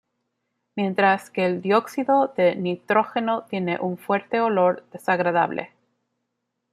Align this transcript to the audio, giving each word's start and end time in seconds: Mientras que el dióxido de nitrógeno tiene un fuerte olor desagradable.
Mientras 0.75 1.29
que 1.29 1.45
el 1.45 1.61
dióxido 1.61 2.33
de 2.35 2.55
nitrógeno 2.55 3.43
tiene 3.43 3.77
un 3.79 3.99
fuerte 3.99 4.39
olor 4.41 4.83
desagradable. 4.91 5.73